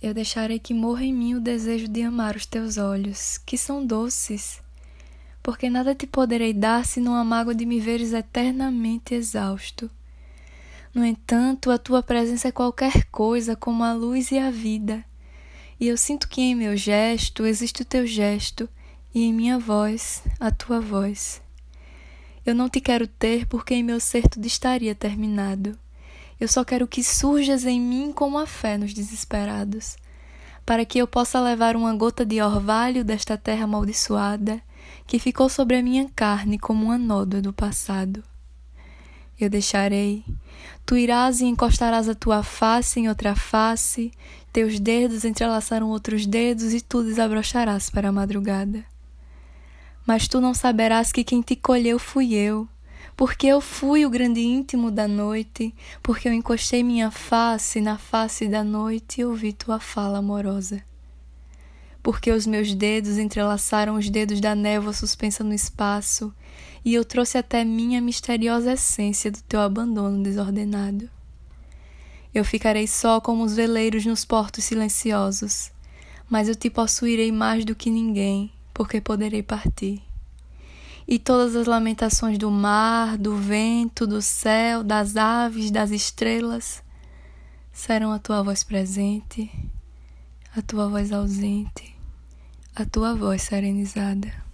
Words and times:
Eu 0.00 0.14
deixarei 0.14 0.60
que 0.60 0.72
morra 0.72 1.04
em 1.04 1.12
mim 1.12 1.34
o 1.34 1.40
desejo 1.40 1.88
de 1.88 2.02
amar 2.02 2.36
os 2.36 2.46
teus 2.46 2.78
olhos, 2.78 3.36
que 3.38 3.58
são 3.58 3.84
doces, 3.84 4.60
porque 5.42 5.68
nada 5.68 5.92
te 5.92 6.06
poderei 6.06 6.52
dar 6.52 6.86
se 6.86 7.00
não 7.00 7.16
a 7.16 7.24
mágoa 7.24 7.52
de 7.52 7.66
me 7.66 7.80
veres 7.80 8.12
eternamente 8.12 9.12
exausto. 9.12 9.90
No 10.94 11.04
entanto, 11.04 11.70
a 11.70 11.78
tua 11.78 12.00
presença 12.00 12.46
é 12.46 12.52
qualquer 12.52 13.06
coisa 13.06 13.56
como 13.56 13.82
a 13.82 13.92
luz 13.92 14.30
e 14.30 14.38
a 14.38 14.52
vida, 14.52 15.04
e 15.80 15.88
eu 15.88 15.96
sinto 15.96 16.28
que 16.28 16.42
em 16.42 16.54
meu 16.54 16.76
gesto 16.76 17.44
existe 17.44 17.82
o 17.82 17.84
teu 17.84 18.06
gesto, 18.06 18.68
e 19.12 19.24
em 19.24 19.32
minha 19.32 19.58
voz 19.58 20.22
a 20.38 20.52
tua 20.52 20.80
voz. 20.80 21.42
Eu 22.46 22.54
não 22.54 22.68
te 22.68 22.80
quero 22.80 23.08
ter 23.08 23.46
porque 23.46 23.74
em 23.74 23.82
meu 23.82 23.98
ser 23.98 24.28
tudo 24.28 24.46
estaria 24.46 24.94
terminado. 24.94 25.76
Eu 26.40 26.46
só 26.46 26.64
quero 26.64 26.86
que 26.86 27.02
surjas 27.02 27.64
em 27.64 27.80
mim 27.80 28.12
como 28.12 28.38
a 28.38 28.46
fé 28.46 28.78
nos 28.78 28.94
desesperados, 28.94 29.96
para 30.64 30.84
que 30.84 30.98
eu 30.98 31.06
possa 31.06 31.40
levar 31.40 31.74
uma 31.74 31.94
gota 31.94 32.24
de 32.24 32.40
orvalho 32.40 33.04
desta 33.04 33.36
terra 33.36 33.64
amaldiçoada 33.64 34.62
que 35.06 35.18
ficou 35.18 35.48
sobre 35.48 35.76
a 35.76 35.82
minha 35.82 36.08
carne 36.14 36.58
como 36.58 36.84
uma 36.84 36.98
nódoa 36.98 37.40
do 37.40 37.52
passado. 37.52 38.22
Eu 39.40 39.48
deixarei, 39.48 40.24
tu 40.84 40.96
irás 40.96 41.40
e 41.40 41.46
encostarás 41.46 42.08
a 42.08 42.14
tua 42.14 42.42
face 42.42 43.00
em 43.00 43.08
outra 43.08 43.34
face, 43.34 44.12
teus 44.52 44.78
dedos 44.78 45.24
entrelaçarão 45.24 45.90
outros 45.90 46.26
dedos 46.26 46.74
e 46.74 46.80
tu 46.80 47.02
desabrocharás 47.02 47.88
para 47.88 48.08
a 48.08 48.12
madrugada. 48.12 48.84
Mas 50.06 50.26
tu 50.26 50.40
não 50.40 50.54
saberás 50.54 51.12
que 51.12 51.22
quem 51.22 51.40
te 51.40 51.54
colheu 51.54 51.98
fui 51.98 52.34
eu, 52.34 52.68
porque 53.16 53.48
eu 53.48 53.60
fui 53.60 54.06
o 54.06 54.10
grande 54.10 54.40
íntimo 54.40 54.90
da 54.90 55.08
noite, 55.08 55.74
porque 56.02 56.28
eu 56.28 56.32
encostei 56.32 56.84
minha 56.84 57.10
face 57.10 57.80
na 57.80 57.98
face 57.98 58.46
da 58.46 58.62
noite 58.62 59.20
e 59.20 59.24
ouvi 59.24 59.52
tua 59.52 59.80
fala 59.80 60.18
amorosa. 60.18 60.82
Porque 62.02 62.30
os 62.30 62.46
meus 62.46 62.72
dedos 62.72 63.18
entrelaçaram 63.18 63.96
os 63.96 64.08
dedos 64.08 64.40
da 64.40 64.54
névoa 64.54 64.92
suspensa 64.92 65.42
no 65.42 65.52
espaço, 65.52 66.32
e 66.84 66.94
eu 66.94 67.04
trouxe 67.04 67.36
até 67.36 67.64
mim 67.64 67.96
a 67.96 68.00
misteriosa 68.00 68.72
essência 68.72 69.30
do 69.30 69.42
teu 69.42 69.60
abandono 69.60 70.22
desordenado. 70.22 71.10
Eu 72.32 72.44
ficarei 72.44 72.86
só 72.86 73.20
como 73.20 73.42
os 73.42 73.56
veleiros 73.56 74.06
nos 74.06 74.24
portos 74.24 74.64
silenciosos, 74.64 75.72
mas 76.30 76.48
eu 76.48 76.54
te 76.54 76.70
possuirei 76.70 77.32
mais 77.32 77.64
do 77.64 77.74
que 77.74 77.90
ninguém, 77.90 78.52
porque 78.72 79.00
poderei 79.00 79.42
partir. 79.42 80.07
E 81.10 81.18
todas 81.18 81.56
as 81.56 81.66
lamentações 81.66 82.36
do 82.36 82.50
mar, 82.50 83.16
do 83.16 83.34
vento, 83.34 84.06
do 84.06 84.20
céu, 84.20 84.84
das 84.84 85.16
aves, 85.16 85.70
das 85.70 85.90
estrelas, 85.90 86.82
serão 87.72 88.12
a 88.12 88.18
tua 88.18 88.42
voz 88.42 88.62
presente, 88.62 89.50
a 90.54 90.60
tua 90.60 90.86
voz 90.86 91.10
ausente, 91.10 91.96
a 92.76 92.84
tua 92.84 93.14
voz 93.14 93.40
serenizada. 93.40 94.47